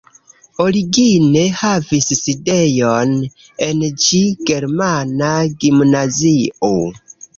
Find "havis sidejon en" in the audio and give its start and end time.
1.59-3.85